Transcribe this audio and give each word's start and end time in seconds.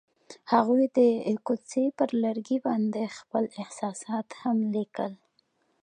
هغوی 0.51 0.83
د 0.97 0.99
کوڅه 1.47 1.83
پر 1.97 2.09
لرګي 2.23 2.57
باندې 2.67 3.13
خپل 3.17 3.43
احساسات 3.61 4.27
هم 4.41 4.57
لیکل. 4.75 5.13